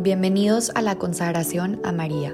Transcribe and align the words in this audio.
Bienvenidos 0.00 0.70
a 0.76 0.80
la 0.80 0.94
consagración 0.94 1.80
a 1.82 1.90
María. 1.90 2.32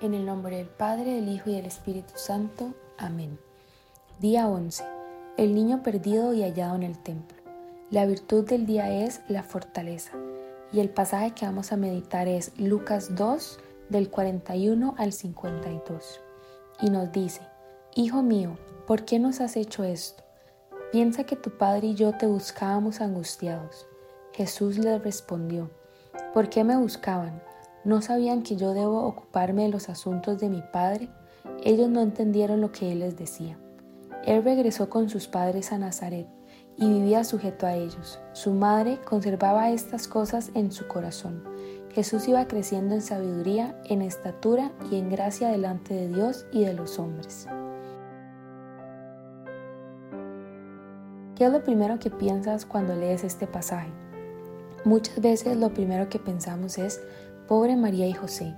En 0.00 0.14
el 0.14 0.26
nombre 0.26 0.56
del 0.56 0.66
Padre, 0.66 1.14
del 1.14 1.28
Hijo 1.28 1.50
y 1.50 1.52
del 1.52 1.66
Espíritu 1.66 2.14
Santo. 2.16 2.74
Amén. 2.98 3.38
Día 4.18 4.48
11. 4.48 4.82
El 5.36 5.54
niño 5.54 5.84
perdido 5.84 6.34
y 6.34 6.42
hallado 6.42 6.74
en 6.74 6.82
el 6.82 6.98
templo. 6.98 7.38
La 7.92 8.06
virtud 8.06 8.44
del 8.44 8.66
día 8.66 8.90
es 9.04 9.20
la 9.28 9.44
fortaleza. 9.44 10.18
Y 10.72 10.80
el 10.80 10.90
pasaje 10.90 11.30
que 11.30 11.46
vamos 11.46 11.70
a 11.70 11.76
meditar 11.76 12.26
es 12.26 12.58
Lucas 12.58 13.14
2, 13.14 13.60
del 13.88 14.10
41 14.10 14.96
al 14.98 15.12
52. 15.12 16.20
Y 16.80 16.90
nos 16.90 17.12
dice, 17.12 17.42
Hijo 17.94 18.24
mío, 18.24 18.56
¿por 18.88 19.04
qué 19.04 19.18
nos 19.18 19.42
has 19.42 19.58
hecho 19.58 19.84
esto? 19.84 20.24
Piensa 20.90 21.24
que 21.24 21.36
tu 21.36 21.50
padre 21.58 21.88
y 21.88 21.94
yo 21.94 22.12
te 22.12 22.26
buscábamos 22.26 23.02
angustiados. 23.02 23.86
Jesús 24.32 24.78
les 24.78 25.02
respondió, 25.02 25.70
¿por 26.32 26.48
qué 26.48 26.64
me 26.64 26.74
buscaban? 26.74 27.42
¿No 27.84 28.00
sabían 28.00 28.42
que 28.42 28.56
yo 28.56 28.72
debo 28.72 29.04
ocuparme 29.04 29.64
de 29.64 29.68
los 29.68 29.90
asuntos 29.90 30.38
de 30.40 30.48
mi 30.48 30.62
padre? 30.72 31.10
Ellos 31.62 31.90
no 31.90 32.00
entendieron 32.00 32.62
lo 32.62 32.72
que 32.72 32.90
él 32.90 33.00
les 33.00 33.18
decía. 33.18 33.58
Él 34.24 34.42
regresó 34.42 34.88
con 34.88 35.10
sus 35.10 35.28
padres 35.28 35.70
a 35.70 35.76
Nazaret 35.76 36.26
y 36.78 36.88
vivía 36.88 37.24
sujeto 37.24 37.66
a 37.66 37.74
ellos. 37.74 38.18
Su 38.32 38.52
madre 38.52 38.98
conservaba 39.04 39.70
estas 39.70 40.08
cosas 40.08 40.50
en 40.54 40.72
su 40.72 40.88
corazón. 40.88 41.44
Jesús 41.92 42.26
iba 42.26 42.48
creciendo 42.48 42.94
en 42.94 43.02
sabiduría, 43.02 43.78
en 43.84 44.00
estatura 44.00 44.72
y 44.90 44.96
en 44.96 45.10
gracia 45.10 45.48
delante 45.48 45.92
de 45.92 46.08
Dios 46.08 46.46
y 46.52 46.64
de 46.64 46.72
los 46.72 46.98
hombres. 46.98 47.46
¿Qué 51.38 51.44
es 51.44 51.52
lo 51.52 51.62
primero 51.62 52.00
que 52.00 52.10
piensas 52.10 52.66
cuando 52.66 52.96
lees 52.96 53.22
este 53.22 53.46
pasaje? 53.46 53.92
Muchas 54.84 55.20
veces 55.20 55.56
lo 55.56 55.72
primero 55.72 56.08
que 56.08 56.18
pensamos 56.18 56.78
es, 56.78 57.00
pobre 57.46 57.76
María 57.76 58.08
y 58.08 58.12
José, 58.12 58.56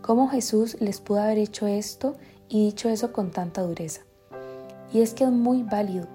¿cómo 0.00 0.30
Jesús 0.30 0.80
les 0.80 1.02
pudo 1.02 1.20
haber 1.20 1.36
hecho 1.36 1.66
esto 1.66 2.16
y 2.48 2.64
dicho 2.64 2.88
eso 2.88 3.12
con 3.12 3.30
tanta 3.30 3.60
dureza? 3.60 4.00
Y 4.90 5.02
es 5.02 5.12
que 5.12 5.24
es 5.24 5.30
muy 5.30 5.64
válido. 5.64 6.06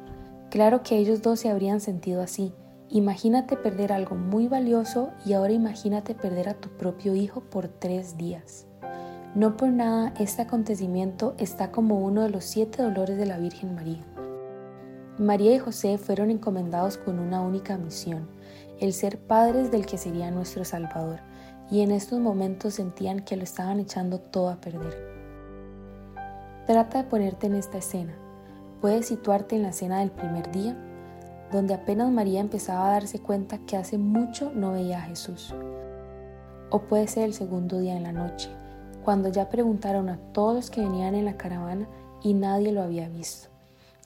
Claro 0.49 0.81
que 0.81 0.97
ellos 0.97 1.21
dos 1.21 1.41
se 1.41 1.49
habrían 1.49 1.79
sentido 1.79 2.23
así. 2.23 2.53
Imagínate 2.89 3.55
perder 3.55 3.93
algo 3.93 4.15
muy 4.15 4.47
valioso 4.47 5.11
y 5.27 5.33
ahora 5.33 5.53
imagínate 5.53 6.15
perder 6.15 6.49
a 6.49 6.55
tu 6.55 6.69
propio 6.69 7.13
hijo 7.13 7.41
por 7.41 7.67
tres 7.67 8.17
días. 8.17 8.65
No 9.35 9.57
por 9.57 9.69
nada 9.69 10.11
este 10.19 10.41
acontecimiento 10.41 11.35
está 11.37 11.71
como 11.71 11.99
uno 11.99 12.23
de 12.23 12.31
los 12.31 12.45
siete 12.45 12.81
dolores 12.81 13.15
de 13.19 13.27
la 13.27 13.37
Virgen 13.37 13.75
María. 13.75 14.03
María 15.19 15.53
y 15.53 15.59
José 15.59 15.97
fueron 15.97 16.31
encomendados 16.31 16.97
con 16.97 17.19
una 17.19 17.41
única 17.41 17.77
misión, 17.77 18.29
el 18.79 18.93
ser 18.93 19.19
padres 19.19 19.69
del 19.69 19.85
que 19.85 19.97
sería 19.97 20.31
nuestro 20.31 20.63
Salvador, 20.63 21.19
y 21.69 21.81
en 21.81 21.91
estos 21.91 22.21
momentos 22.21 22.75
sentían 22.75 23.19
que 23.19 23.35
lo 23.35 23.43
estaban 23.43 23.81
echando 23.81 24.19
todo 24.19 24.47
a 24.47 24.61
perder. 24.61 24.95
Trata 26.65 26.99
de 26.99 27.09
ponerte 27.09 27.47
en 27.47 27.55
esta 27.55 27.79
escena. 27.79 28.15
Puedes 28.79 29.07
situarte 29.07 29.57
en 29.57 29.63
la 29.63 29.71
escena 29.71 29.99
del 29.99 30.11
primer 30.11 30.49
día, 30.53 30.77
donde 31.51 31.73
apenas 31.73 32.09
María 32.09 32.39
empezaba 32.39 32.87
a 32.87 32.93
darse 32.93 33.19
cuenta 33.19 33.57
que 33.57 33.75
hace 33.75 33.97
mucho 33.97 34.53
no 34.55 34.71
veía 34.71 34.99
a 34.99 35.07
Jesús. 35.07 35.53
O 36.69 36.83
puede 36.83 37.09
ser 37.09 37.25
el 37.25 37.33
segundo 37.33 37.79
día 37.79 37.97
en 37.97 38.03
la 38.03 38.13
noche, 38.13 38.49
cuando 39.03 39.27
ya 39.27 39.49
preguntaron 39.49 40.07
a 40.07 40.17
todos 40.31 40.55
los 40.55 40.69
que 40.69 40.79
venían 40.79 41.13
en 41.13 41.25
la 41.25 41.35
caravana 41.35 41.89
y 42.23 42.33
nadie 42.35 42.71
lo 42.71 42.81
había 42.81 43.09
visto 43.09 43.48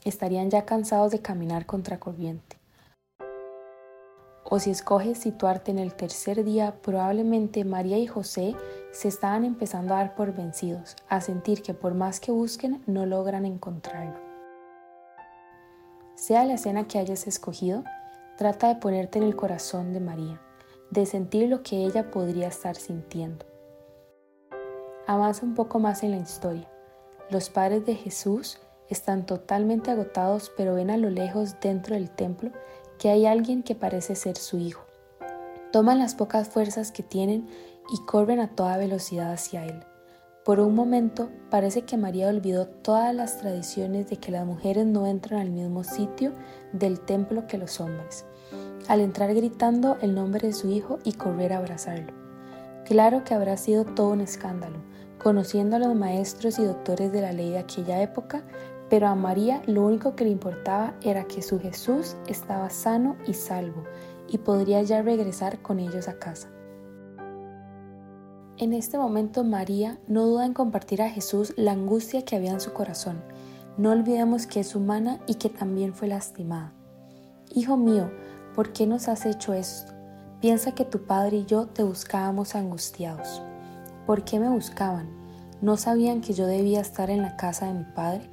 estarían 0.10 0.50
ya 0.50 0.66
cansados 0.66 1.12
de 1.12 1.22
caminar 1.22 1.66
contra 1.66 2.00
corriente. 2.00 2.58
O 4.44 4.60
si 4.60 4.70
escoges 4.70 5.18
situarte 5.18 5.72
en 5.72 5.80
el 5.80 5.96
tercer 5.96 6.44
día, 6.44 6.76
probablemente 6.82 7.64
María 7.64 7.98
y 7.98 8.08
José 8.08 8.56
se 8.92 9.08
estaban 9.08 9.46
empezando 9.46 9.94
a 9.94 9.98
dar 9.98 10.16
por 10.16 10.34
vencidos, 10.34 10.96
a 11.10 11.22
sentir 11.22 11.62
que 11.62 11.74
por 11.74 11.94
más 11.96 12.20
que 12.20 12.32
busquen 12.32 12.84
no 12.86 13.06
logran 13.06 13.46
encontrarlo. 13.46 14.20
Sea 16.16 16.46
la 16.46 16.54
escena 16.54 16.88
que 16.88 17.00
hayas 17.00 17.26
escogido, 17.26 17.84
trata 18.38 18.68
de 18.68 18.76
ponerte 18.76 19.18
en 19.18 19.26
el 19.26 19.36
corazón 19.36 19.94
de 19.94 20.00
María, 20.00 20.40
de 20.92 21.06
sentir 21.06 21.50
lo 21.50 21.64
que 21.64 21.78
ella 21.78 22.12
podría 22.12 22.50
estar 22.50 22.76
sintiendo. 22.76 23.46
Avanza 25.08 25.46
un 25.46 25.56
poco 25.56 25.80
más 25.80 26.04
en 26.04 26.12
la 26.12 26.18
historia. 26.18 26.70
Los 27.30 27.50
padres 27.50 27.86
de 27.86 27.96
Jesús 27.96 28.60
están 28.94 29.26
totalmente 29.26 29.92
agotados, 29.92 30.52
pero 30.56 30.76
ven 30.76 30.90
a 30.90 30.98
lo 30.98 31.10
lejos 31.10 31.58
dentro 31.62 31.96
del 31.96 32.10
templo 32.10 32.52
que 32.98 33.10
hay 33.10 33.26
alguien 33.26 33.64
que 33.64 33.76
parece 33.76 34.16
ser 34.16 34.38
su 34.38 34.58
hijo. 34.58 34.86
Toman 35.72 36.00
las 36.00 36.16
pocas 36.16 36.50
fuerzas 36.50 36.92
que 36.92 37.04
tienen 37.04 37.48
y 37.92 38.06
corren 38.06 38.40
a 38.40 38.56
toda 38.56 38.78
velocidad 38.78 39.34
hacia 39.34 39.66
él. 39.66 39.84
Por 40.46 40.60
un 40.60 40.76
momento 40.76 41.30
parece 41.50 41.84
que 41.84 41.96
María 41.96 42.28
olvidó 42.28 42.68
todas 42.68 43.16
las 43.16 43.38
tradiciones 43.38 44.10
de 44.10 44.18
que 44.18 44.32
las 44.32 44.46
mujeres 44.46 44.86
no 44.86 45.08
entran 45.08 45.40
al 45.40 45.52
mismo 45.52 45.84
sitio 45.84 46.34
del 46.74 47.00
templo 47.00 47.48
que 47.48 47.58
los 47.58 47.80
hombres, 47.80 48.26
al 48.90 49.00
entrar 49.00 49.34
gritando 49.34 49.98
el 50.02 50.14
nombre 50.14 50.48
de 50.48 50.54
su 50.54 50.70
hijo 50.70 51.00
y 51.06 51.14
correr 51.14 51.54
a 51.54 51.60
abrazarlo. 51.60 52.14
Claro 52.86 53.24
que 53.24 53.34
habrá 53.34 53.56
sido 53.56 53.86
todo 53.86 54.10
un 54.10 54.20
escándalo, 54.20 54.80
conociendo 55.18 55.78
a 55.78 55.80
los 55.80 55.96
maestros 55.96 56.60
y 56.60 56.66
doctores 56.66 57.14
de 57.14 57.22
la 57.22 57.32
ley 57.32 57.52
de 57.52 57.60
aquella 57.60 58.02
época, 58.02 58.44
pero 58.94 59.08
a 59.08 59.16
María 59.16 59.64
lo 59.66 59.88
único 59.88 60.16
que 60.16 60.24
le 60.24 60.30
importaba 60.30 60.94
era 61.02 61.24
que 61.24 61.42
su 61.42 61.60
Jesús 61.60 62.16
estaba 62.28 62.70
sano 62.70 63.18
y 63.26 63.34
salvo 63.34 63.86
y 64.28 64.38
podría 64.38 64.84
ya 64.84 65.02
regresar 65.02 65.64
con 65.64 65.80
ellos 65.80 66.08
a 66.08 66.20
casa. 66.20 66.52
En 68.58 68.72
este 68.72 69.00
momento 69.00 69.44
María 69.44 70.00
no 70.08 70.28
duda 70.28 70.46
en 70.46 70.54
compartir 70.54 71.02
a 71.02 71.10
Jesús 71.10 71.56
la 71.58 71.72
angustia 71.72 72.24
que 72.24 72.36
había 72.36 72.52
en 72.52 72.60
su 72.60 72.72
corazón. 72.72 73.24
No 73.80 73.90
olvidemos 73.90 74.46
que 74.46 74.60
es 74.60 74.76
humana 74.76 75.20
y 75.26 75.36
que 75.36 75.50
también 75.50 75.96
fue 75.96 76.08
lastimada. 76.08 76.72
Hijo 77.50 77.78
mío, 77.78 78.12
¿por 78.54 78.74
qué 78.74 78.86
nos 78.86 79.08
has 79.08 79.26
hecho 79.26 79.54
esto? 79.54 79.92
Piensa 80.40 80.76
que 80.76 80.86
tu 80.86 81.08
padre 81.08 81.38
y 81.38 81.46
yo 81.46 81.66
te 81.66 81.82
buscábamos 81.82 82.54
angustiados. 82.54 83.42
¿Por 84.06 84.24
qué 84.24 84.40
me 84.40 84.50
buscaban? 84.50 85.10
¿No 85.62 85.78
sabían 85.78 86.22
que 86.22 86.34
yo 86.34 86.46
debía 86.46 86.82
estar 86.82 87.10
en 87.10 87.24
la 87.24 87.38
casa 87.38 87.66
de 87.66 87.74
mi 87.74 87.86
padre? 87.86 88.33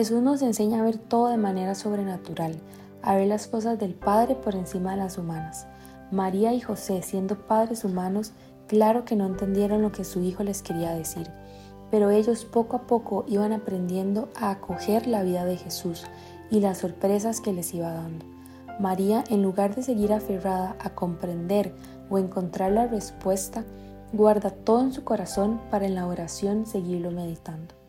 Jesús 0.00 0.22
nos 0.22 0.40
enseña 0.40 0.80
a 0.80 0.82
ver 0.82 0.96
todo 0.96 1.28
de 1.28 1.36
manera 1.36 1.74
sobrenatural, 1.74 2.56
a 3.02 3.16
ver 3.16 3.26
las 3.26 3.46
cosas 3.48 3.78
del 3.78 3.92
Padre 3.92 4.34
por 4.34 4.54
encima 4.54 4.92
de 4.92 4.96
las 4.96 5.18
humanas. 5.18 5.66
María 6.10 6.54
y 6.54 6.60
José, 6.62 7.02
siendo 7.02 7.46
padres 7.46 7.84
humanos, 7.84 8.32
claro 8.66 9.04
que 9.04 9.14
no 9.14 9.26
entendieron 9.26 9.82
lo 9.82 9.92
que 9.92 10.04
su 10.04 10.22
hijo 10.22 10.42
les 10.42 10.62
quería 10.62 10.94
decir, 10.94 11.26
pero 11.90 12.08
ellos 12.08 12.46
poco 12.46 12.76
a 12.76 12.86
poco 12.86 13.26
iban 13.28 13.52
aprendiendo 13.52 14.30
a 14.36 14.52
acoger 14.52 15.06
la 15.06 15.22
vida 15.22 15.44
de 15.44 15.58
Jesús 15.58 16.04
y 16.50 16.60
las 16.60 16.78
sorpresas 16.78 17.42
que 17.42 17.52
les 17.52 17.74
iba 17.74 17.92
dando. 17.92 18.24
María, 18.78 19.22
en 19.28 19.42
lugar 19.42 19.74
de 19.74 19.82
seguir 19.82 20.14
aferrada 20.14 20.76
a 20.80 20.94
comprender 20.94 21.74
o 22.08 22.16
encontrar 22.16 22.72
la 22.72 22.86
respuesta, 22.86 23.66
guarda 24.14 24.48
todo 24.48 24.80
en 24.80 24.94
su 24.94 25.04
corazón 25.04 25.60
para 25.70 25.84
en 25.84 25.94
la 25.94 26.06
oración 26.06 26.64
seguirlo 26.64 27.10
meditando. 27.10 27.79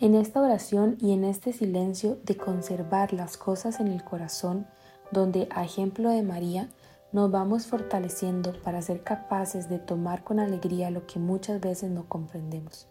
En 0.00 0.14
esta 0.14 0.40
oración 0.40 0.96
y 0.98 1.12
en 1.12 1.24
este 1.24 1.52
silencio 1.52 2.16
de 2.24 2.34
conservar 2.34 3.12
las 3.12 3.36
cosas 3.36 3.80
en 3.80 3.88
el 3.88 4.02
corazón, 4.02 4.66
donde 5.12 5.46
a 5.50 5.62
ejemplo 5.62 6.08
de 6.08 6.22
María 6.22 6.70
nos 7.12 7.30
vamos 7.30 7.66
fortaleciendo 7.66 8.54
para 8.62 8.80
ser 8.80 9.02
capaces 9.02 9.68
de 9.68 9.78
tomar 9.78 10.24
con 10.24 10.40
alegría 10.40 10.88
lo 10.90 11.06
que 11.06 11.18
muchas 11.18 11.60
veces 11.60 11.90
no 11.90 12.08
comprendemos. 12.08 12.88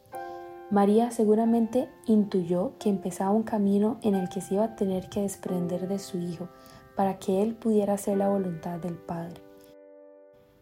María 0.70 1.10
seguramente 1.10 1.90
intuyó 2.06 2.74
que 2.78 2.90
empezaba 2.90 3.32
un 3.32 3.42
camino 3.42 3.98
en 4.04 4.14
el 4.14 4.30
que 4.30 4.42
se 4.42 4.54
iba 4.54 4.66
a 4.66 4.76
tener 4.76 5.10
que 5.10 5.22
desprender 5.22 5.88
de 5.88 5.98
su 5.98 6.20
hijo 6.20 6.48
para 6.96 7.18
que 7.18 7.42
él 7.42 7.56
pudiera 7.56 7.94
hacer 7.94 8.18
la 8.18 8.30
voluntad 8.30 8.78
del 8.78 9.00
Padre. 9.00 9.42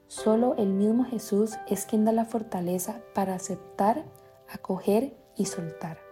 Solo 0.08 0.56
el 0.58 0.70
mismo 0.70 1.04
Jesús 1.04 1.58
es 1.68 1.86
quien 1.86 2.06
da 2.06 2.14
la 2.14 2.24
fortaleza 2.24 3.02
para 3.14 3.36
aceptar, 3.36 4.06
acoger 4.50 5.14
y 5.36 5.44
soltar. 5.44 6.07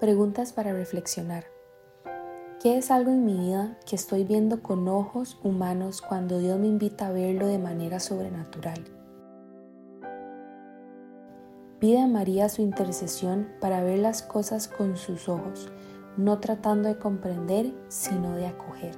Preguntas 0.00 0.52
para 0.52 0.74
reflexionar. 0.74 1.44
¿Qué 2.60 2.76
es 2.76 2.90
algo 2.90 3.10
en 3.10 3.24
mi 3.24 3.32
vida 3.32 3.78
que 3.88 3.96
estoy 3.96 4.24
viendo 4.24 4.62
con 4.62 4.88
ojos 4.88 5.38
humanos 5.42 6.02
cuando 6.02 6.38
Dios 6.38 6.58
me 6.58 6.66
invita 6.66 7.06
a 7.06 7.12
verlo 7.12 7.46
de 7.46 7.58
manera 7.58 7.98
sobrenatural? 7.98 8.84
Pide 11.78 12.00
a 12.00 12.06
María 12.06 12.50
su 12.50 12.60
intercesión 12.60 13.48
para 13.58 13.82
ver 13.82 14.00
las 14.00 14.20
cosas 14.20 14.68
con 14.68 14.98
sus 14.98 15.30
ojos, 15.30 15.72
no 16.18 16.40
tratando 16.40 16.90
de 16.90 16.98
comprender, 16.98 17.72
sino 17.88 18.36
de 18.36 18.48
acoger. 18.48 18.96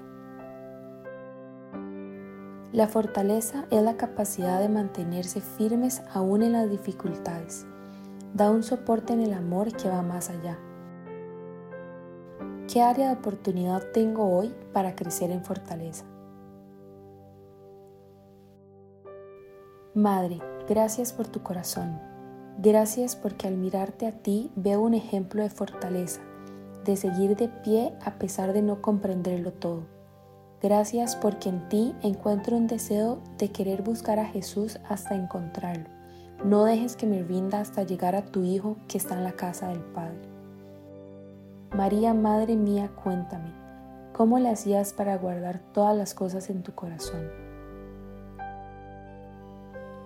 La 2.72 2.88
fortaleza 2.88 3.66
es 3.70 3.82
la 3.82 3.96
capacidad 3.96 4.60
de 4.60 4.68
mantenerse 4.68 5.40
firmes 5.40 6.02
aún 6.12 6.42
en 6.42 6.52
las 6.52 6.68
dificultades 6.68 7.66
Da 8.34 8.50
un 8.50 8.62
soporte 8.62 9.14
en 9.14 9.22
el 9.22 9.32
amor 9.32 9.72
que 9.74 9.88
va 9.88 10.02
más 10.02 10.28
allá. 10.28 10.58
¿Qué 12.70 12.82
área 12.82 13.08
de 13.08 13.14
oportunidad 13.14 13.82
tengo 13.94 14.28
hoy 14.28 14.54
para 14.74 14.94
crecer 14.94 15.30
en 15.30 15.42
fortaleza? 15.42 16.04
Madre, 19.94 20.38
gracias 20.68 21.14
por 21.14 21.26
tu 21.28 21.42
corazón. 21.42 21.98
Gracias 22.58 23.16
porque 23.16 23.48
al 23.48 23.56
mirarte 23.56 24.06
a 24.06 24.12
ti 24.12 24.52
veo 24.54 24.82
un 24.82 24.92
ejemplo 24.92 25.42
de 25.42 25.48
fortaleza, 25.48 26.20
de 26.84 26.96
seguir 26.96 27.36
de 27.36 27.48
pie 27.48 27.94
a 28.04 28.18
pesar 28.18 28.52
de 28.52 28.60
no 28.60 28.82
comprenderlo 28.82 29.50
todo. 29.54 29.86
Gracias 30.60 31.16
porque 31.16 31.48
en 31.48 31.70
ti 31.70 31.94
encuentro 32.02 32.54
un 32.54 32.66
deseo 32.66 33.22
de 33.38 33.50
querer 33.50 33.80
buscar 33.80 34.18
a 34.18 34.26
Jesús 34.26 34.78
hasta 34.90 35.14
encontrarlo. 35.14 35.88
No 36.44 36.66
dejes 36.66 36.96
que 36.96 37.06
me 37.06 37.22
rinda 37.22 37.60
hasta 37.60 37.84
llegar 37.84 38.14
a 38.14 38.26
tu 38.26 38.44
Hijo 38.44 38.76
que 38.88 38.98
está 38.98 39.16
en 39.16 39.24
la 39.24 39.32
casa 39.32 39.68
del 39.68 39.80
Padre. 39.80 40.37
María, 41.76 42.14
Madre 42.14 42.56
mía, 42.56 42.90
cuéntame, 43.02 43.52
¿cómo 44.12 44.38
le 44.38 44.48
hacías 44.48 44.92
para 44.92 45.18
guardar 45.18 45.60
todas 45.72 45.96
las 45.96 46.14
cosas 46.14 46.48
en 46.50 46.62
tu 46.62 46.72
corazón? 46.72 47.28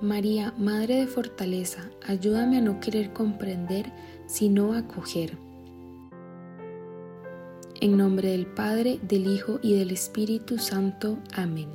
María, 0.00 0.52
Madre 0.58 0.96
de 0.96 1.06
fortaleza, 1.06 1.82
ayúdame 2.06 2.58
a 2.58 2.60
no 2.60 2.80
querer 2.80 3.12
comprender, 3.12 3.92
sino 4.26 4.74
acoger. 4.74 5.38
En 7.80 7.96
nombre 7.96 8.30
del 8.30 8.46
Padre, 8.46 8.98
del 9.02 9.28
Hijo 9.28 9.60
y 9.62 9.78
del 9.78 9.92
Espíritu 9.92 10.58
Santo. 10.58 11.18
Amén. 11.34 11.68